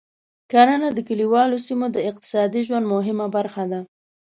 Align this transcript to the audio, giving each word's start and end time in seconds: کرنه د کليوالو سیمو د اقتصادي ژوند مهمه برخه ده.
کرنه 0.51 0.89
د 0.93 0.99
کليوالو 1.07 1.57
سیمو 1.67 1.87
د 1.95 1.97
اقتصادي 2.09 2.61
ژوند 2.67 2.85
مهمه 2.95 3.27
برخه 3.35 3.63
ده. 3.71 3.79